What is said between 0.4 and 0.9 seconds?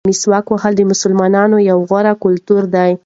وهل د